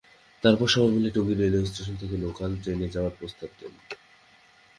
তারপর 0.43 0.67
সবাই 0.67 0.91
মিলে 0.95 1.09
টঙ্গী 1.15 1.35
রেলস্টেশন 1.35 1.95
থেকে 1.95 2.15
লোকাল 2.17 2.51
ট্রেনে 2.61 2.87
যাওয়ার 2.95 3.13
প্রস্তাব 3.19 3.49
দেন। 3.59 3.73